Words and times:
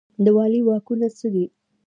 د 0.23 0.25
والي 0.35 0.61
واکونه 0.67 1.07
څه 1.17 1.27
دي؟ 1.33 1.45